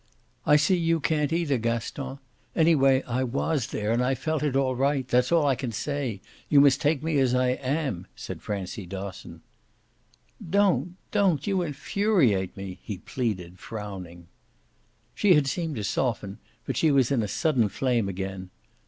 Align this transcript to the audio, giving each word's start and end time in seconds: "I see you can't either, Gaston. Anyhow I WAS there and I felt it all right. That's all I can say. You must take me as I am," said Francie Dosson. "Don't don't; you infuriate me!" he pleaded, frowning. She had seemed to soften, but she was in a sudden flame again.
"I 0.47 0.55
see 0.55 0.77
you 0.77 0.99
can't 0.99 1.31
either, 1.31 1.59
Gaston. 1.59 2.17
Anyhow 2.55 3.01
I 3.05 3.23
WAS 3.23 3.67
there 3.67 3.91
and 3.91 4.03
I 4.03 4.15
felt 4.15 4.41
it 4.41 4.55
all 4.55 4.75
right. 4.75 5.07
That's 5.07 5.31
all 5.31 5.45
I 5.45 5.53
can 5.53 5.71
say. 5.71 6.21
You 6.49 6.59
must 6.59 6.81
take 6.81 7.03
me 7.03 7.19
as 7.19 7.35
I 7.35 7.49
am," 7.49 8.07
said 8.15 8.41
Francie 8.41 8.87
Dosson. 8.87 9.41
"Don't 10.43 10.95
don't; 11.11 11.45
you 11.45 11.61
infuriate 11.61 12.57
me!" 12.57 12.79
he 12.81 12.97
pleaded, 12.97 13.59
frowning. 13.59 14.25
She 15.13 15.35
had 15.35 15.45
seemed 15.45 15.75
to 15.75 15.83
soften, 15.83 16.39
but 16.65 16.77
she 16.77 16.89
was 16.89 17.11
in 17.11 17.21
a 17.21 17.27
sudden 17.27 17.69
flame 17.69 18.09
again. 18.09 18.49